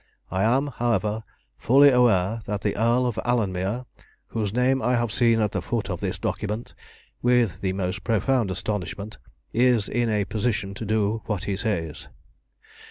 [0.31, 1.23] I am, however,
[1.59, 3.85] fully aware that the Earl of Alanmere,
[4.29, 6.73] whose name I have seen at the foot of this document
[7.21, 9.19] with the most profound astonishment,
[9.53, 12.07] is in a position to do what he says.